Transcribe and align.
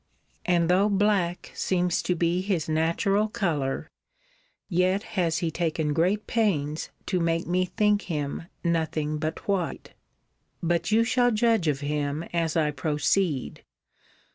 And 0.47 0.67
though 0.67 0.89
black 0.89 1.51
seems 1.53 2.01
to 2.01 2.15
be 2.15 2.41
his 2.41 2.67
natural 2.67 3.27
colour, 3.27 3.87
yet 4.67 5.03
has 5.13 5.37
he 5.45 5.51
taken 5.51 5.93
great 5.93 6.25
pains 6.25 6.89
to 7.05 7.19
make 7.19 7.45
me 7.45 7.65
think 7.65 8.01
him 8.09 8.45
nothing 8.63 9.19
but 9.19 9.47
white. 9.47 9.93
But 10.63 10.91
you 10.91 11.03
shall 11.03 11.29
judge 11.29 11.67
of 11.67 11.81
him 11.81 12.23
as 12.33 12.57
I 12.57 12.71
proceed. 12.71 13.63